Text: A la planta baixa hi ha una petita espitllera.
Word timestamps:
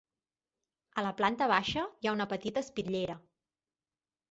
A 1.01 1.03
la 1.07 1.11
planta 1.19 1.49
baixa 1.51 1.85
hi 1.85 2.11
ha 2.11 2.15
una 2.17 2.29
petita 2.33 2.65
espitllera. 2.67 3.21